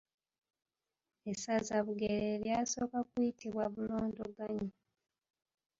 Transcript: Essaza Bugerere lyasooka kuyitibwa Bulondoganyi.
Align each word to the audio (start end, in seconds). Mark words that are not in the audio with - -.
Essaza 1.31 1.75
Bugerere 1.85 2.33
lyasooka 2.43 2.99
kuyitibwa 3.09 3.63
Bulondoganyi. 3.73 4.69